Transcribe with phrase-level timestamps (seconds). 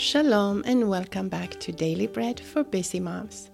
[0.00, 3.50] Shalom and welcome back to Daily Bread for Busy Moms,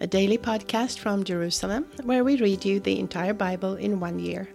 [0.00, 4.48] a daily podcast from Jerusalem where we read you the entire Bible in one year,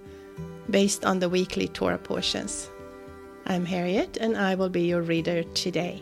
[0.69, 2.69] based on the weekly Torah portions.
[3.45, 6.01] I'm Harriet and I will be your reader today.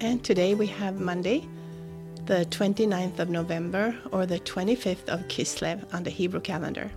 [0.00, 1.48] And today we have Monday,
[2.26, 6.92] the 29th of November or the 25th of Kislev on the Hebrew calendar.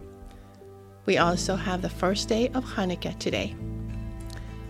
[1.08, 3.56] We also have the first day of Hanukkah today.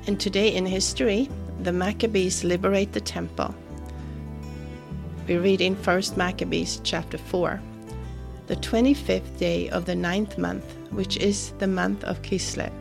[0.07, 1.29] And today in history,
[1.63, 3.53] the Maccabees liberate the temple.
[5.27, 7.59] We read in 1 Maccabees chapter 4
[8.47, 12.71] the 25th day of the ninth month, which is the month of Kislev,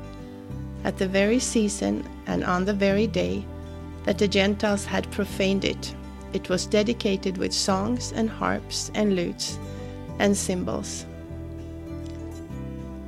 [0.85, 3.45] at the very season and on the very day
[4.05, 5.93] that the Gentiles had profaned it,
[6.33, 9.59] it was dedicated with songs and harps and lutes
[10.21, 11.05] and cymbals.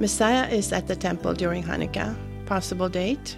[0.01, 2.17] Messiah is at the temple during Hanukkah.
[2.47, 3.37] Possible date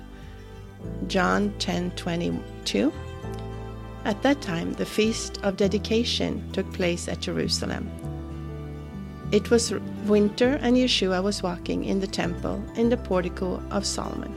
[1.11, 2.92] John 10:22.
[4.05, 7.91] At that time, the feast of dedication took place at Jerusalem.
[9.33, 9.75] It was
[10.06, 14.33] winter, and Yeshua was walking in the temple in the portico of Solomon.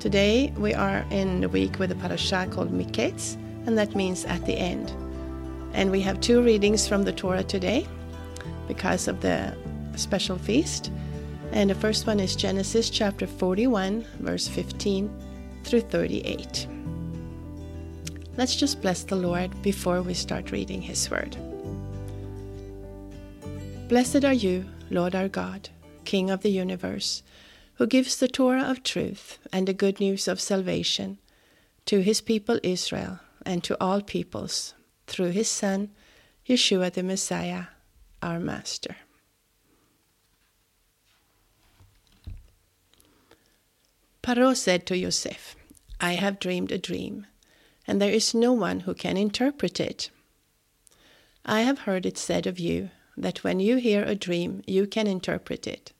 [0.00, 4.46] Today, we are in the week with a parasha called Miketz, and that means at
[4.46, 4.90] the end.
[5.74, 7.86] And we have two readings from the Torah today
[8.66, 9.54] because of the
[9.96, 10.90] special feast.
[11.52, 15.10] And the first one is Genesis chapter 41, verse 15
[15.64, 16.66] through 38.
[18.38, 21.36] Let's just bless the Lord before we start reading His Word.
[23.88, 25.68] Blessed are you, Lord our God,
[26.06, 27.22] King of the universe,
[27.74, 31.18] who gives the Torah of truth and the good news of salvation
[31.84, 34.72] to His people Israel and to all peoples
[35.06, 35.90] through His Son,
[36.48, 37.64] Yeshua the Messiah,
[38.22, 38.96] our Master.
[44.22, 45.56] Paro said to Yosef,
[46.00, 47.26] I have dreamed a dream,
[47.88, 50.10] and there is no one who can interpret it.
[51.44, 55.08] I have heard it said of you that when you hear a dream, you can
[55.08, 55.92] interpret it.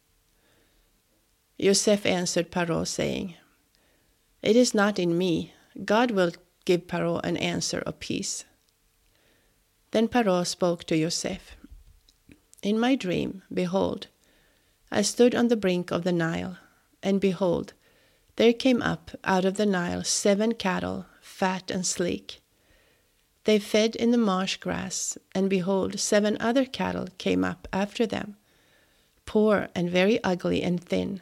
[1.58, 3.34] Yosef answered Paro, saying,
[4.40, 5.52] It is not in me.
[5.84, 6.32] God will
[6.64, 8.44] give Paro an answer of peace.
[9.90, 11.56] Then Paro spoke to Yosef,
[12.62, 14.06] In my dream, behold,
[14.92, 16.58] I stood on the brink of the Nile,
[17.02, 17.74] and behold,
[18.42, 22.40] there came up out of the Nile seven cattle, fat and sleek.
[23.44, 28.34] They fed in the marsh grass, and behold, seven other cattle came up after them,
[29.26, 31.20] poor and very ugly and thin,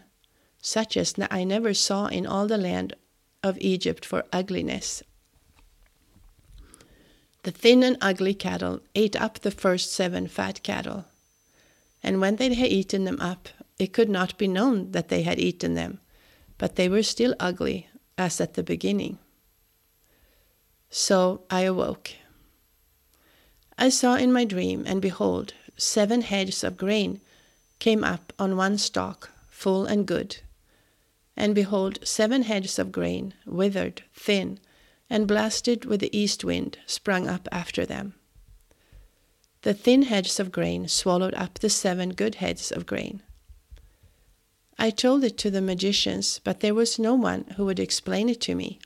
[0.63, 2.95] such as I never saw in all the land
[3.43, 5.03] of Egypt for ugliness.
[7.43, 11.05] The thin and ugly cattle ate up the first seven fat cattle.
[12.03, 15.39] And when they had eaten them up, it could not be known that they had
[15.39, 16.00] eaten them
[16.61, 17.89] but they were still ugly
[18.19, 19.19] as at the beginning.
[20.91, 22.11] So I awoke.
[23.79, 27.23] I saw in my dream, and behold, seven heads of grain
[27.79, 30.43] came up on one stalk, full and good.
[31.35, 34.61] And behold, seven heads of grain, withered, thin,
[35.09, 38.13] and blasted with the east wind, sprung up after them.
[39.63, 43.23] The thin heads of grain swallowed up the seven good heads of grain.
[44.83, 48.41] I told it to the magicians, but there was no one who would explain it
[48.41, 48.81] to me.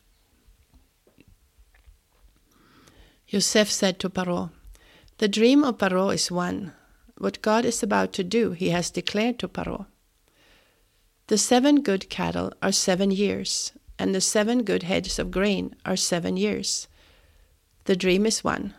[3.29, 4.51] Yosef said to Paro,
[5.19, 6.73] The dream of Paro is one.
[7.17, 9.87] What God is about to do, he has declared to Paro.
[11.29, 15.97] The seven good cattle are seven years, and the seven good heads of grain are
[15.97, 16.89] seven years.
[17.85, 18.75] The dream is one.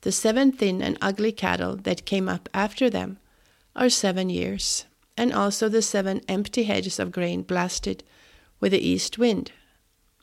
[0.00, 3.18] The seven thin and ugly cattle that came up after them
[3.76, 4.84] are seven years
[5.18, 8.04] and also the seven empty hedges of grain blasted
[8.60, 9.50] with the east wind.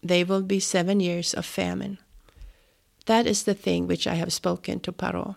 [0.01, 1.97] They will be seven years of famine.
[3.05, 5.35] That is the thing which I have spoken to Paro.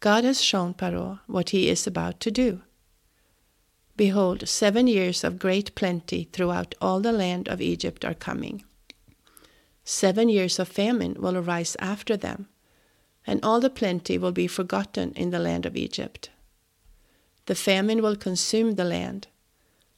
[0.00, 2.62] God has shown Paro what he is about to do.
[3.96, 8.64] Behold, seven years of great plenty throughout all the land of Egypt are coming.
[9.84, 12.48] Seven years of famine will arise after them,
[13.26, 16.30] and all the plenty will be forgotten in the land of Egypt
[17.48, 19.26] the famine will consume the land,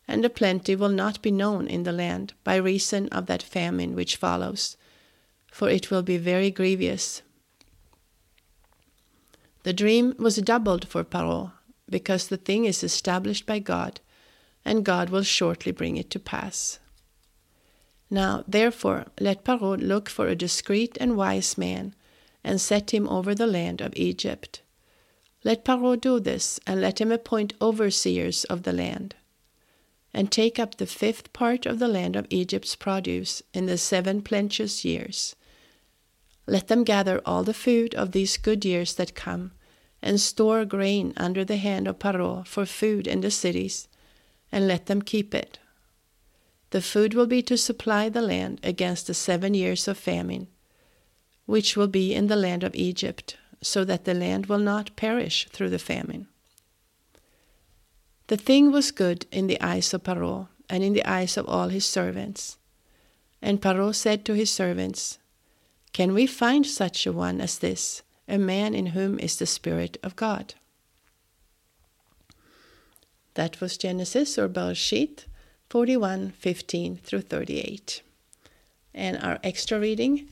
[0.07, 3.97] and the plenty will not be known in the land by reason of that famine
[3.97, 4.77] which follows,
[5.51, 7.23] for it will be very grievous.
[9.65, 11.51] The dream was doubled for Paro,
[11.89, 14.01] because the thing is established by God,
[14.65, 16.79] and God will shortly bring it to pass.
[18.09, 21.97] Now, therefore, let Paro look for a discreet and wise man,
[22.45, 24.63] and set him over the land of Egypt
[25.45, 29.15] let Paro do this, and let him appoint overseers of the land.
[30.13, 34.23] and take up the fifth part of the land of Egypt's produce in the seven
[34.23, 35.37] plenteous years.
[36.47, 39.53] Let them gather all the food of these good years that come,
[40.03, 43.87] and store grain under the hand of Paro for food in the cities,
[44.51, 45.59] and let them keep it.
[46.71, 50.49] The food will be to supply the land against the seven years of famine,
[51.47, 55.47] which will be in the land of Egypt, so that the land will not perish
[55.51, 56.27] through the famine.
[58.29, 61.69] The thing was good in the eyes of Paro and in the eyes of all
[61.69, 62.59] his servants.
[63.43, 65.19] And Paro said to his servants,
[65.93, 69.99] Can we find such a one as this, a man in whom is the Spirit
[70.03, 70.55] of God?
[73.35, 75.25] That was Genesis or Bereshit
[75.69, 78.03] 41 15 through 38.
[78.95, 80.29] And our extra reading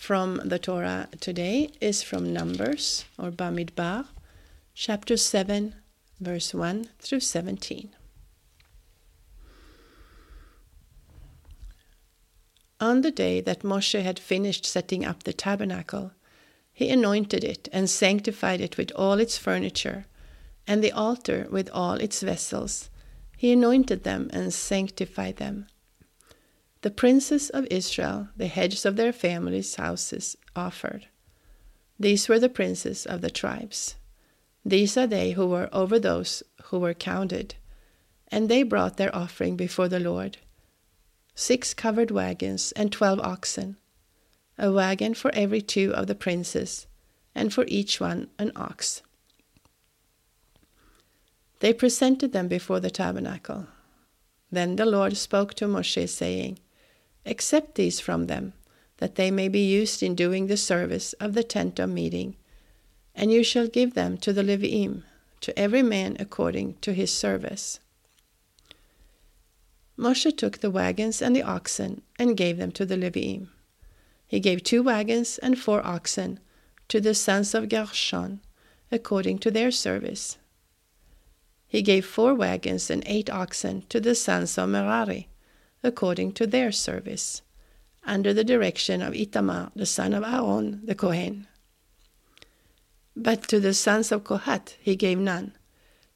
[0.00, 4.06] from the Torah today is from Numbers or Bamidbar,
[4.74, 5.74] chapter 7,
[6.18, 7.90] verse 1 through 17.
[12.80, 16.12] On the day that Moshe had finished setting up the tabernacle,
[16.72, 20.06] he anointed it and sanctified it with all its furniture,
[20.66, 22.88] and the altar with all its vessels.
[23.36, 25.66] He anointed them and sanctified them.
[26.82, 31.08] The princes of Israel, the heads of their families' houses, offered.
[31.98, 33.96] These were the princes of the tribes.
[34.64, 37.54] These are they who were over those who were counted.
[38.28, 40.38] And they brought their offering before the Lord
[41.34, 43.76] six covered wagons and twelve oxen,
[44.58, 46.86] a wagon for every two of the princes,
[47.34, 49.02] and for each one an ox.
[51.60, 53.68] They presented them before the tabernacle.
[54.50, 56.58] Then the Lord spoke to Moshe, saying,
[57.26, 58.52] Accept these from them,
[58.98, 62.36] that they may be used in doing the service of the tent of meeting
[63.14, 65.02] and you shall give them to the Leviim,
[65.40, 67.80] to every man according to his service.
[69.98, 73.48] Moshe took the wagons and the oxen and gave them to the Leviim.
[74.26, 76.38] He gave two wagons and four oxen
[76.88, 78.40] to the sons of Gershon
[78.90, 80.38] according to their service.
[81.66, 85.28] He gave four wagons and eight oxen to the sons of Merari
[85.82, 87.42] according to their service,
[88.04, 91.46] under the direction of Itamar the son of Aaron the Kohen.
[93.16, 95.56] But to the sons of Kohath he gave none,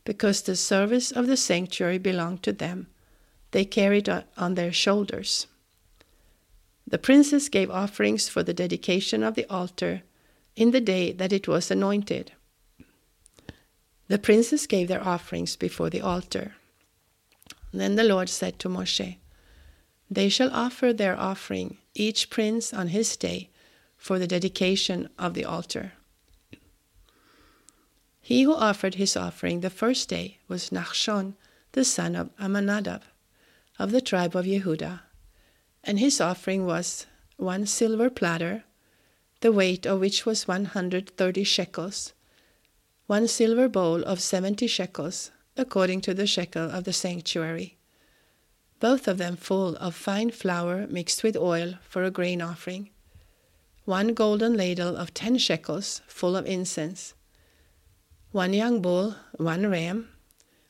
[0.05, 2.88] because the service of the sanctuary belonged to them.
[3.50, 5.46] They carried it on their shoulders.
[6.87, 10.02] The princes gave offerings for the dedication of the altar
[10.56, 12.32] in the day that it was anointed.
[14.08, 16.55] The princes gave their offerings before the altar.
[17.72, 19.17] Then the Lord said to Moshe,
[20.10, 23.50] They shall offer their offering, each prince on his day,
[23.96, 25.92] for the dedication of the altar.
[28.20, 31.34] He who offered his offering the first day was Nachshon,
[31.72, 33.02] the son of Amminadab,
[33.78, 35.00] of the tribe of Yehudah,
[35.82, 38.64] and his offering was one silver platter,
[39.40, 42.12] the weight of which was one hundred thirty shekels,
[43.06, 47.73] one silver bowl of seventy shekels, according to the shekel of the sanctuary,
[48.80, 52.90] both of them full of fine flour mixed with oil for a grain offering,
[53.84, 57.14] one golden ladle of ten shekels, full of incense.
[58.32, 60.08] One young bull, one ram,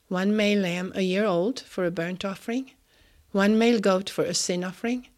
[0.09, 2.73] one male lamb a year old for a burnt offering,
[3.31, 5.09] one male goat for a sin offering,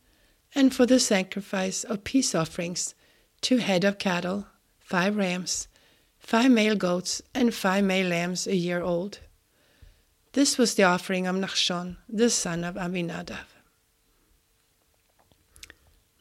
[0.54, 2.94] and for the sacrifice of peace offerings,
[3.40, 4.46] two head of cattle,
[4.78, 5.68] five rams,
[6.18, 9.20] five male goats, and five male lambs a year old.
[10.36, 13.46] This was the offering of Nachshon, the son of Amminadab.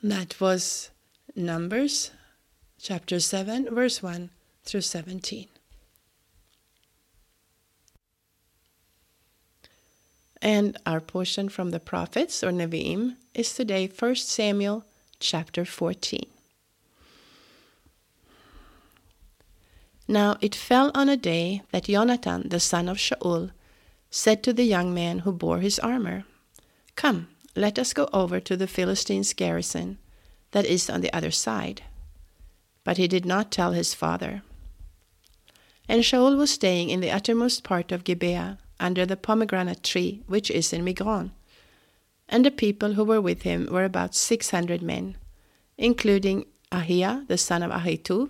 [0.01, 0.89] That was
[1.35, 2.11] Numbers
[2.81, 4.29] chapter 7, verse 1
[4.63, 5.49] through 17.
[10.41, 14.85] And our portion from the prophets or Nevi'im is today 1 Samuel
[15.19, 16.21] chapter 14.
[20.07, 23.51] Now it fell on a day that Jonathan the son of Shaul
[24.15, 26.23] said to the young man who bore his armor,
[26.95, 29.97] Come, let us go over to the Philistines' garrison
[30.51, 31.83] that is on the other side.
[32.85, 34.41] But he did not tell his father.
[35.89, 40.49] And Shaul was staying in the uttermost part of Gibeah under the pomegranate tree which
[40.49, 41.31] is in Migron.
[42.29, 45.17] And the people who were with him were about six hundred men,
[45.77, 48.29] including Ahiah the son of Ahitub,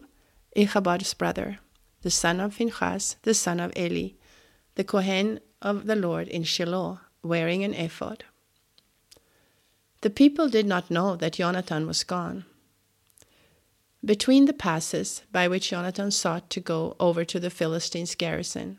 [0.58, 1.60] Ichabod's brother,
[2.02, 4.14] the son of Phinehas, the son of Eli,
[4.74, 8.24] the Kohen of the Lord in Shiloh, wearing an ephod.
[10.02, 12.46] The people did not know that Jonathan was gone.
[14.04, 18.78] Between the passes by which Jonathan sought to go over to the Philistines' garrison,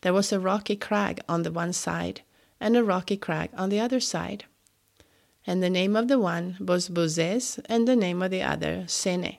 [0.00, 2.22] there was a rocky crag on the one side
[2.60, 4.44] and a rocky crag on the other side.
[5.46, 9.38] And the name of the one was Bozez, and the name of the other Sene.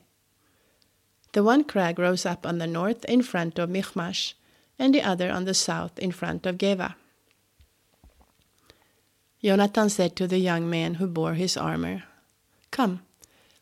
[1.33, 4.35] The one crag rose up on the north in front of Michmash,
[4.79, 6.95] and the other on the south in front of Geva.
[9.43, 12.03] Jonathan said to the young man who bore his armor,
[12.71, 13.01] Come,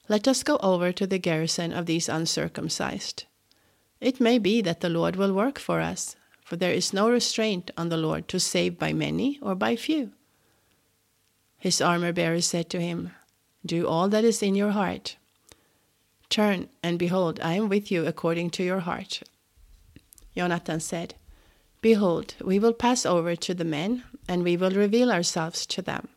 [0.08, 3.26] let us go over to the garrison of these uncircumcised.
[4.00, 7.72] It may be that the Lord will work for us, for there is no restraint
[7.78, 10.12] on the Lord to save by many or by few.
[11.58, 13.12] His armor bearer said to him,
[13.66, 15.18] Do all that is in your heart.
[16.30, 19.24] Turn, and behold, I am with you according to your heart.
[20.38, 21.16] Jonathan said,
[21.82, 26.10] Behold, we will pass over to the men, and we will reveal ourselves to them.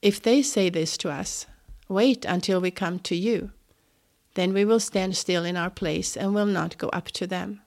[0.00, 1.46] If they say this to us,
[1.88, 3.50] Wait until we come to you,
[4.34, 7.62] then we will stand still in our place and will not go up to them.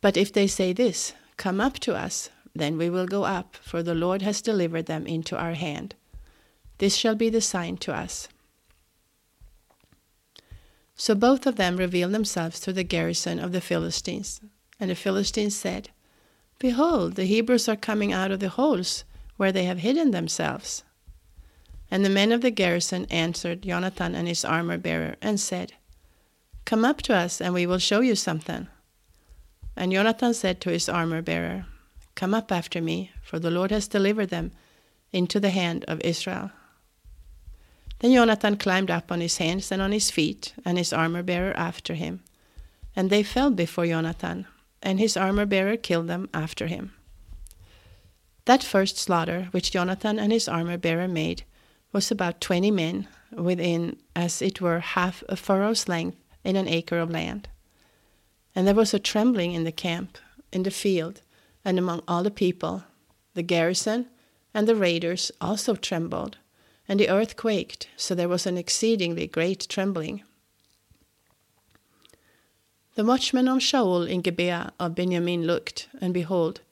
[0.00, 3.84] But if they say this, Come up to us, then we will go up, for
[3.84, 5.94] the Lord has delivered them into our hand.
[6.78, 8.26] This shall be the sign to us.
[10.98, 14.40] So both of them revealed themselves to the garrison of the Philistines.
[14.80, 15.90] And the Philistines said,
[16.58, 19.04] Behold, the Hebrews are coming out of the holes
[19.36, 20.82] where they have hidden themselves.
[21.88, 25.74] And the men of the garrison answered Jonathan and his armor bearer and said,
[26.64, 28.66] Come up to us, and we will show you something.
[29.76, 31.66] And Jonathan said to his armor bearer,
[32.16, 34.50] Come up after me, for the Lord has delivered them
[35.12, 36.50] into the hand of Israel.
[38.00, 41.52] Then Jonathan climbed up on his hands and on his feet, and his armor bearer
[41.56, 42.22] after him.
[42.94, 44.46] And they fell before Jonathan,
[44.82, 46.92] and his armor bearer killed them after him.
[48.44, 51.42] That first slaughter which Jonathan and his armor bearer made
[51.92, 56.98] was about twenty men, within as it were half a furrow's length in an acre
[56.98, 57.48] of land.
[58.54, 60.18] And there was a trembling in the camp,
[60.52, 61.20] in the field,
[61.64, 62.84] and among all the people.
[63.34, 64.06] The garrison
[64.54, 66.38] and the raiders also trembled
[66.88, 70.22] and the earth quaked, so there was an exceedingly great trembling.
[72.94, 76.62] The watchmen of Shaul in Gibeah of Benjamin looked, and behold,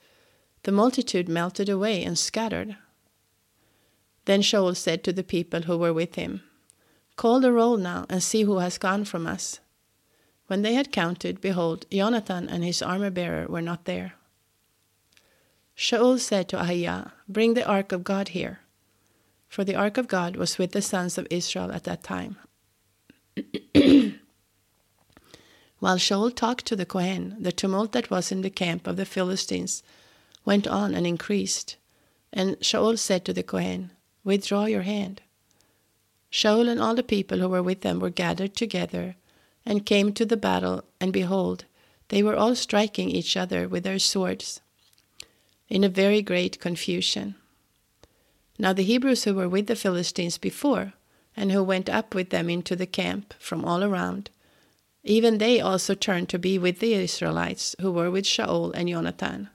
[0.62, 2.76] the multitude melted away and scattered.
[4.24, 6.42] Then Shaul said to the people who were with him,
[7.14, 9.60] Call the roll now, and see who has gone from us.
[10.48, 14.14] When they had counted, behold, Jonathan and his armor bearer were not there.
[15.76, 18.60] Shaul said to Ahiah, Bring the ark of God here
[19.56, 22.36] for the ark of God was with the sons of Israel at that time.
[25.78, 29.06] While Shaul talked to the Kohen, the tumult that was in the camp of the
[29.06, 29.82] Philistines
[30.44, 31.78] went on and increased.
[32.34, 33.92] And Shaul said to the Kohen,
[34.24, 35.22] Withdraw your hand.
[36.30, 39.16] Shaul and all the people who were with them were gathered together
[39.64, 41.64] and came to the battle, and behold,
[42.08, 44.60] they were all striking each other with their swords
[45.70, 47.36] in a very great confusion.
[48.58, 50.94] Now the Hebrews who were with the Philistines before,
[51.36, 54.30] and who went up with them into the camp from all around,
[55.04, 59.50] even they also turned to be with the Israelites who were with Shaul and Jonathan.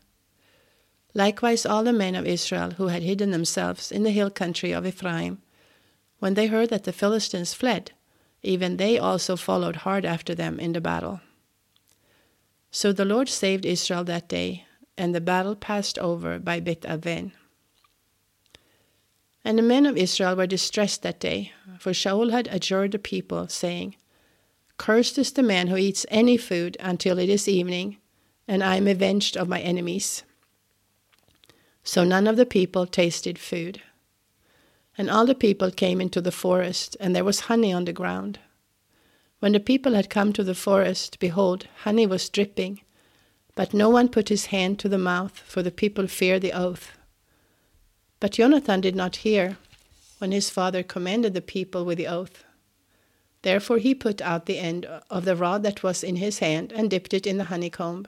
[1.13, 4.85] Likewise all the men of Israel who had hidden themselves in the hill country of
[4.85, 5.41] Ephraim,
[6.19, 7.91] when they heard that the Philistines fled,
[8.43, 11.19] even they also followed hard after them in the battle.
[12.69, 14.65] So the Lord saved Israel that day,
[14.97, 17.33] and the battle passed over by Beth Aven.
[19.43, 23.47] And the men of Israel were distressed that day, for Shaul had adjured the people,
[23.47, 23.95] saying,
[24.77, 27.97] Cursed is the man who eats any food until it is evening,
[28.47, 30.23] and I am avenged of my enemies.
[31.83, 33.81] So none of the people tasted food.
[34.97, 38.39] And all the people came into the forest, and there was honey on the ground.
[39.39, 42.81] When the people had come to the forest, behold, honey was dripping,
[43.55, 46.91] but no one put his hand to the mouth, for the people feared the oath.
[48.21, 49.57] But Jonathan did not hear
[50.19, 52.43] when his father commanded the people with the oath.
[53.41, 56.89] Therefore he put out the end of the rod that was in his hand and
[56.89, 58.07] dipped it in the honeycomb,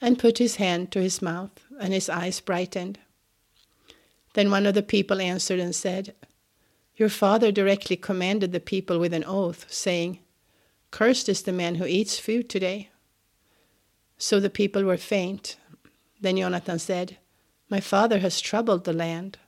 [0.00, 2.98] and put his hand to his mouth, and his eyes brightened.
[4.32, 6.14] Then one of the people answered and said,
[6.96, 10.20] Your father directly commanded the people with an oath, saying,
[10.90, 12.88] Cursed is the man who eats food today.
[14.16, 15.56] So the people were faint.
[16.22, 17.18] Then Jonathan said,
[17.72, 19.38] My father has troubled the land.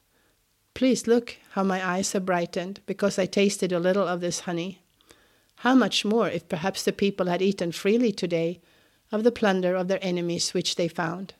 [0.72, 4.80] Please look how my eyes have brightened because I tasted a little of this honey.
[5.56, 8.62] How much more if perhaps the people had eaten freely today
[9.12, 11.34] of the plunder of their enemies which they found?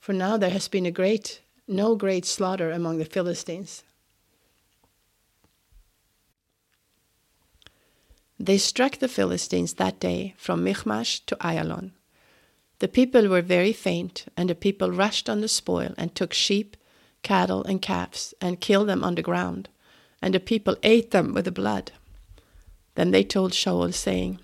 [0.00, 3.82] For now there has been a great, no great slaughter among the Philistines.
[8.38, 11.92] They struck the Philistines that day from Michmash to Ayalon.
[12.82, 16.76] The people were very faint, and the people rushed on the spoil and took sheep,
[17.22, 19.68] cattle, and calves, and killed them on the ground,
[20.20, 21.92] and the people ate them with the blood.
[22.96, 24.40] Then they told Shaul, saying,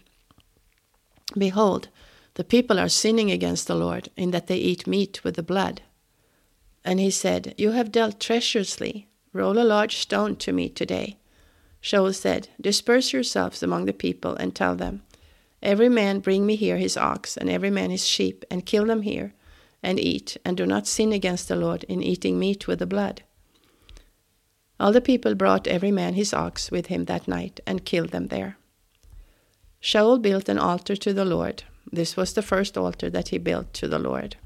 [1.37, 1.89] Behold,
[2.35, 5.83] the people are sinning against the Lord, in that they eat meat with the blood.
[6.85, 9.09] And he said, You have dealt treacherously.
[9.33, 11.19] Roll a large stone to me today.
[11.83, 15.03] Shaul said, Disperse yourselves among the people, and tell them,
[15.63, 19.03] Every man bring me here his ox, and every man his sheep, and kill them
[19.03, 19.35] here,
[19.83, 23.23] and eat, and do not sin against the Lord in eating meat with the blood.
[24.79, 28.29] All the people brought every man his ox with him that night, and killed them
[28.29, 28.57] there.
[29.83, 31.65] Shaul built an altar to the Lord.
[31.91, 34.37] This was the first altar that he built to the Lord.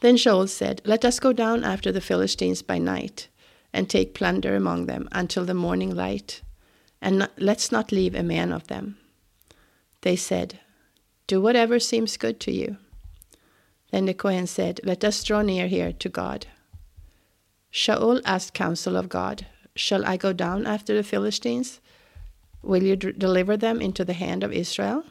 [0.00, 3.28] Then Shaul said, Let us go down after the Philistines by night,
[3.72, 6.42] and take plunder among them until the morning light
[7.00, 8.98] and not, let's not leave a man of them.
[10.02, 10.60] They said,
[11.26, 12.76] Do whatever seems good to you.
[13.90, 16.46] Then the Kohen said, Let us draw near here to God.
[17.72, 21.80] Shaul asked counsel of God, Shall I go down after the Philistines?
[22.62, 25.04] Will you d- deliver them into the hand of Israel?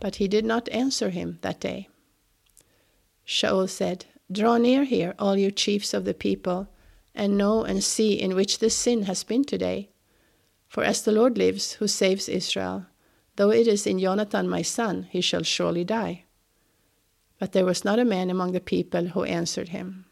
[0.00, 1.88] But he did not answer him that day.
[3.26, 6.68] Shaul said, Draw near here, all you chiefs of the people,
[7.14, 9.90] and know and see in which the sin has been today
[10.74, 12.86] for as the Lord lives, who saves Israel,
[13.36, 16.24] though it is in Jonathan my son, he shall surely die.
[17.38, 20.06] But there was not a man among the people who answered him.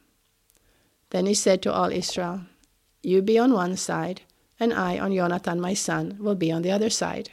[1.11, 2.42] Then he said to all Israel,
[3.02, 4.23] You be on one side,
[4.61, 7.31] and I on Jonathan my son will be on the other side.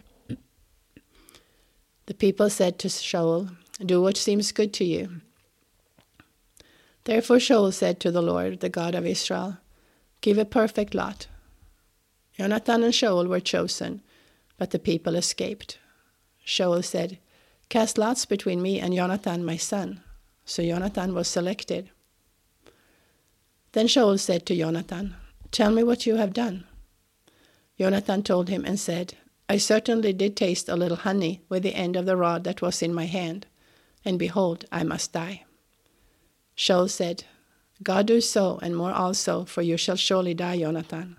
[2.08, 5.22] The people said to Shaul, Do what seems good to you.
[7.04, 9.60] Therefore Shaul said to the Lord, the God of Israel,
[10.20, 11.28] Give a perfect lot
[12.40, 14.02] Jonathan and Shaul were chosen,
[14.58, 15.78] but the people escaped.
[16.46, 17.20] Shaul said,
[17.68, 20.00] Cast lots between me and Jonathan, my son.
[20.46, 21.90] So Jonathan was selected.
[23.74, 25.18] Then Shaul said to Jonathan,
[25.52, 26.64] Tell me what you have done.
[27.78, 29.16] Jonathan told him and said,
[29.50, 32.82] I certainly did taste a little honey with the end of the rod that was
[32.82, 33.48] in my hand,
[34.06, 35.44] and behold, I must die.
[36.56, 37.26] Shaul said,
[37.84, 41.18] God do so, and more also, for you shall surely die, Jonathan.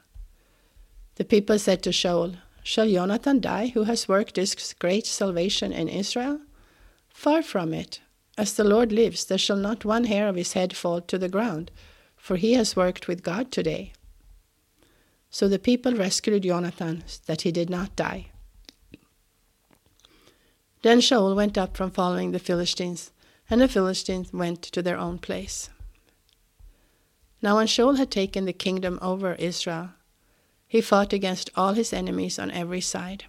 [1.16, 5.88] The people said to Shaul, Shall Jonathan die, who has worked this great salvation in
[5.88, 6.40] Israel?
[7.08, 8.00] Far from it.
[8.38, 11.28] As the Lord lives, there shall not one hair of his head fall to the
[11.28, 11.70] ground,
[12.16, 13.92] for he has worked with God today.
[15.30, 18.26] So the people rescued Jonathan, that he did not die.
[20.82, 23.12] Then Shaul went up from following the Philistines,
[23.50, 25.68] and the Philistines went to their own place.
[27.42, 29.90] Now, when Shaul had taken the kingdom over Israel,
[30.70, 33.24] he fought against all his enemies on every side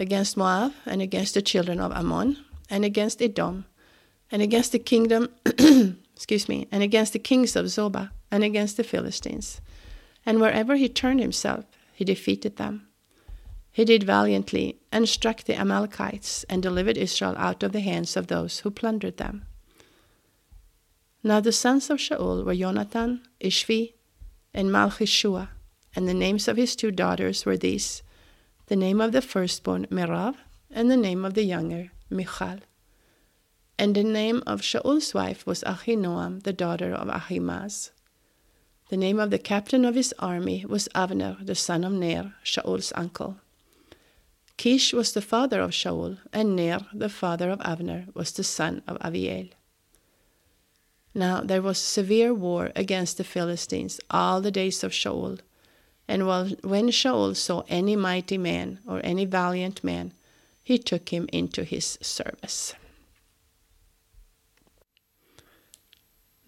[0.00, 2.38] against Moab, and against the children of Ammon,
[2.70, 3.66] and against Edom,
[4.32, 5.28] and against the kingdom,
[6.16, 9.60] excuse me, and against the kings of Zobah, and against the Philistines.
[10.24, 12.88] And wherever he turned himself, he defeated them.
[13.70, 18.28] He did valiantly, and struck the Amalekites, and delivered Israel out of the hands of
[18.28, 19.44] those who plundered them.
[21.22, 23.92] Now the sons of Shaul were Jonathan, Ishvi,
[24.54, 25.48] and Malchishua
[25.94, 28.02] and the names of his two daughters were these
[28.66, 30.36] the name of the firstborn Merav,
[30.70, 32.60] and the name of the younger Michal.
[33.76, 37.90] And the name of Shaul's wife was Ahinoam, the daughter of Ahimaaz.
[38.88, 42.92] The name of the captain of his army was Avner, the son of Ner, Shaul's
[42.94, 43.38] uncle.
[44.56, 48.82] Kish was the father of Shaul, and Ner, the father of Avner, was the son
[48.86, 49.50] of Aviel.
[51.12, 55.40] Now there was severe war against the Philistines all the days of Shaul,
[56.10, 60.12] and when Shaul saw any mighty man or any valiant man,
[60.60, 62.74] he took him into his service.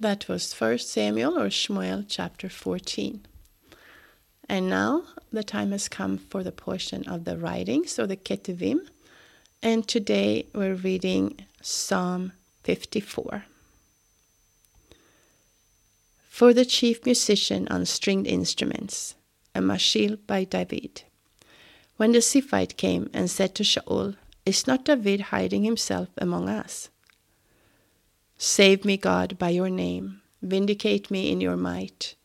[0.00, 3.24] That was 1 Samuel or Shmuel chapter 14.
[4.48, 8.88] And now the time has come for the portion of the writings or the Ketuvim.
[9.62, 12.32] And today we're reading Psalm
[12.64, 13.44] 54.
[16.28, 19.14] For the chief musician on stringed instruments
[19.54, 21.02] a Mashil by David.
[21.96, 26.88] When the Ziphite came and said to Shaul, Is not David hiding himself among us?
[28.38, 30.20] Save me, God, by your name.
[30.42, 32.16] Vindicate me in your might.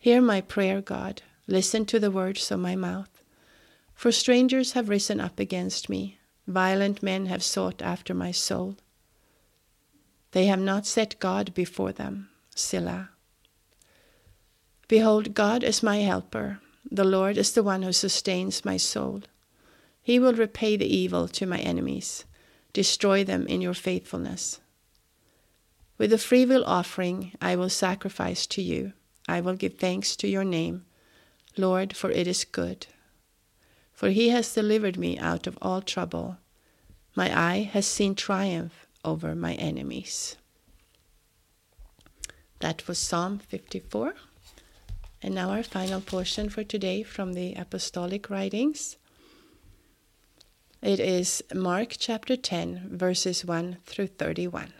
[0.00, 1.22] Hear my prayer, God.
[1.46, 3.10] Listen to the words of my mouth.
[3.94, 6.18] For strangers have risen up against me.
[6.46, 8.76] Violent men have sought after my soul.
[10.32, 12.28] They have not set God before them.
[12.54, 13.10] Selah.
[14.88, 16.60] Behold, God is my helper.
[16.90, 19.22] The Lord is the one who sustains my soul.
[20.02, 22.24] He will repay the evil to my enemies.
[22.74, 24.60] destroy them in your faithfulness.
[25.96, 28.92] With a freewill offering I will sacrifice to you.
[29.28, 30.84] I will give thanks to your name,
[31.56, 32.88] Lord, for it is good.
[33.92, 36.38] For he has delivered me out of all trouble.
[37.14, 40.36] My eye has seen triumph over my enemies.
[42.58, 44.14] That was Psalm 54.
[45.24, 48.98] And now our final portion for today from the Apostolic Writings.
[50.82, 54.74] It is Mark chapter 10, verses 1 through 31.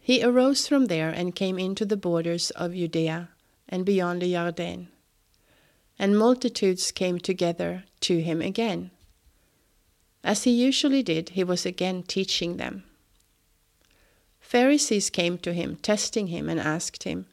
[0.00, 3.30] He arose from there and came into the borders of Judea
[3.68, 4.86] and beyond the Jordan.
[5.98, 8.92] And multitudes came together to him again.
[10.22, 12.84] As he usually did, he was again teaching them.
[14.46, 17.26] Pharisees came to him, testing him, and asked him,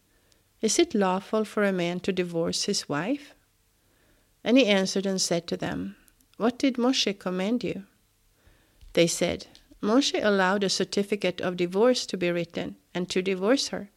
[0.62, 3.36] Is it lawful for a man to divorce his wife?
[4.44, 5.96] And he answered and said to them,
[6.38, 7.84] What did Moshe command you?
[8.94, 9.46] They said,
[9.80, 13.92] Moshe allowed a certificate of divorce to be written and to divorce her.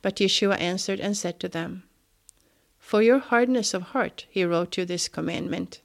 [0.00, 1.82] But Yeshua answered and said to them,
[2.78, 5.82] For your hardness of heart he wrote you this commandment.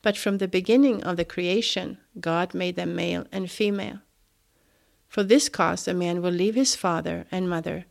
[0.00, 3.98] But from the beginning of the creation, God made them male and female.
[5.12, 7.84] For this cause a man will leave his father and mother,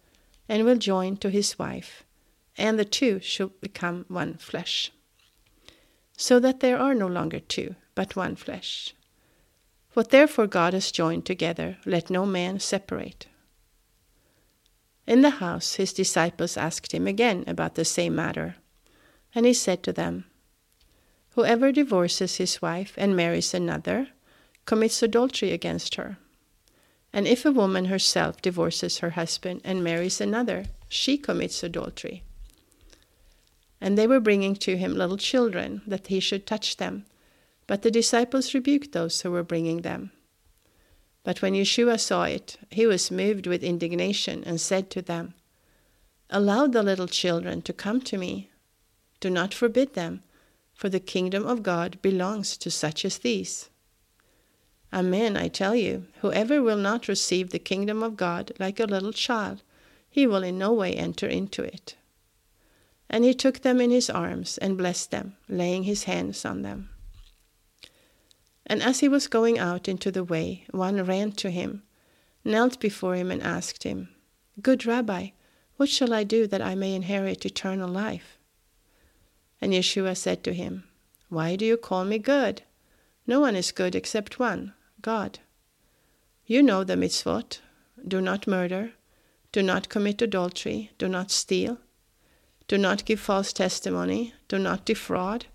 [0.50, 2.04] and will join to his wife,
[2.58, 4.92] and the two shall become one flesh.
[6.18, 8.96] So that there are no longer two, but one flesh.
[9.94, 13.28] What therefore God has joined together, let no man separate.
[15.06, 18.56] In the house his disciples asked him again about the same matter,
[19.36, 20.26] and he said to them,
[21.36, 24.08] Whoever divorces his wife and marries another
[24.66, 26.18] commits adultery against her.
[27.14, 32.24] And if a woman herself divorces her husband and marries another, she commits adultery.
[33.82, 37.06] And they were bringing to him little children, that he should touch them.
[37.68, 40.12] But the disciples rebuked those who were bringing them.
[41.24, 45.34] But when Yeshua saw it, he was moved with indignation and said to them,
[46.30, 48.50] Allow the little children to come to me.
[49.20, 50.24] Do not forbid them,
[50.74, 53.70] for the kingdom of God belongs to such as these.
[54.94, 59.14] Amen, I tell you, whoever will not receive the kingdom of God like a little
[59.14, 59.64] child,
[60.10, 61.96] he will in no way enter into it.
[63.10, 66.90] And he took them in his arms and blessed them, laying his hands on them.
[68.66, 71.84] And as he was going out into the way, one ran to him,
[72.44, 74.10] knelt before him, and asked him,
[74.62, 75.30] Good Rabbi,
[75.78, 78.38] what shall I do that I may inherit eternal life?
[79.62, 80.84] And Yeshua said to him,
[81.30, 82.64] Why do you call me good?
[83.26, 85.40] No one is good except one, God.
[86.46, 87.60] You know the mitzvot
[88.08, 88.92] do not murder,
[89.52, 91.78] do not commit adultery, do not steal,
[92.68, 95.46] do not give false testimony, do not defraud,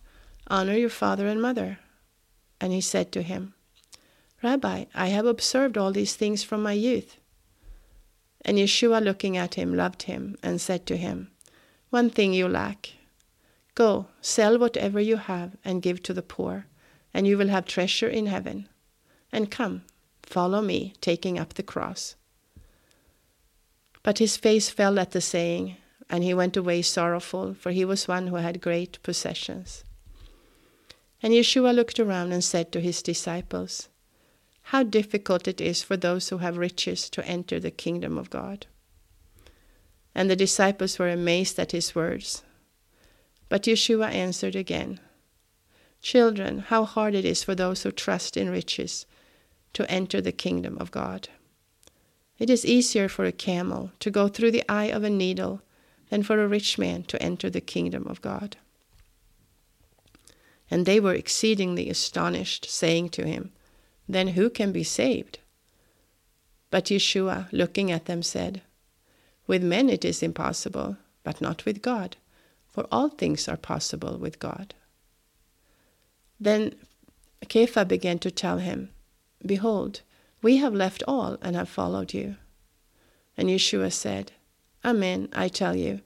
[0.49, 1.79] honor your father and mother.
[2.61, 3.55] And he said to him,
[4.43, 7.17] Rabbi, I have observed all these things from my youth.
[8.45, 11.31] And Yeshua, looking at him, loved him and said to him,
[11.91, 12.93] One thing you lack.
[13.75, 16.67] Go, sell whatever you have and give to the poor,
[17.13, 18.69] and you will have treasure in heaven
[19.37, 19.83] and come,
[20.22, 22.16] follow me, taking up the cross.
[24.03, 25.77] But his face fell at the saying,
[26.09, 29.85] and he went away sorrowful, for he was one who had great possessions.
[31.22, 33.90] And Yeshua looked around and said to his disciples,
[34.72, 38.64] How difficult it is for those who have riches to enter the kingdom of God.
[40.14, 42.42] And the disciples were amazed at his words.
[43.51, 44.99] But Yeshua answered again,
[46.01, 49.05] Children, how hard it is for those who trust in riches
[49.77, 51.29] to enter the kingdom of God.
[52.39, 55.61] It is easier for a camel to go through the eye of a needle
[56.09, 58.57] than for a rich man to enter the kingdom of God.
[60.71, 63.53] And they were exceedingly astonished, saying to him,
[64.09, 65.41] Then who can be saved?
[66.71, 68.62] But Yeshua, looking at them, said,
[69.47, 72.17] With men it is impossible, but not with God,
[72.67, 74.75] for all things are possible with God.
[76.41, 76.77] Then
[77.45, 78.89] Kepha began to tell him,
[79.47, 80.03] Behold,
[80.43, 82.37] we have left all and have followed you.
[83.37, 84.33] And Yeshua said,
[84.85, 86.01] Amen, I tell you,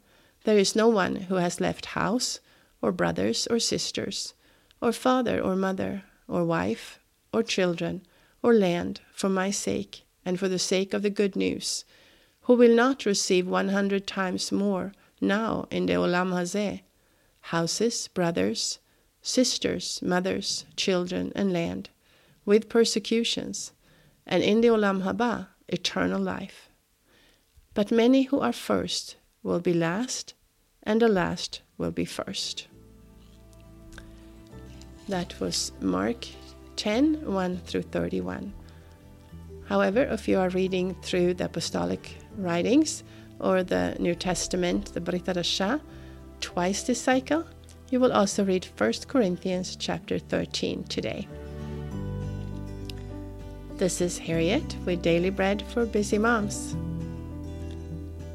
[0.44, 2.40] there is no one who has left house,
[2.82, 4.34] or brothers, or sisters,
[4.80, 6.98] or father, or mother, or wife,
[7.32, 8.02] or children,
[8.42, 11.84] or land, for my sake, and for the sake of the good news,
[12.42, 16.80] who will not receive one hundred times more now in the Olam Hazeh,
[17.40, 18.78] houses, brothers,
[19.22, 21.90] sisters, mothers, children, and land
[22.44, 23.72] with persecutions,
[24.26, 26.68] and in the Olam Haba, eternal life.
[27.74, 30.34] But many who are first will be last,
[30.82, 32.66] and the last will be first.
[35.08, 36.26] That was Mark
[36.76, 38.52] 10 1 through 31.
[39.66, 43.04] However, if you are reading through the apostolic writings
[43.38, 45.80] or the New Testament, the Brit Hadashah,
[46.40, 47.44] twice this cycle,
[47.90, 51.28] you will also read 1 Corinthians chapter 13 today.
[53.80, 56.76] This is Harriet with Daily Bread for Busy Moms.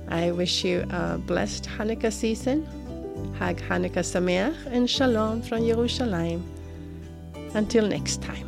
[0.08, 2.66] I wish you a blessed Hanukkah season.
[3.38, 6.44] Hag Hanukkah Sameach and Shalom from Jerusalem.
[7.54, 8.48] Until next time.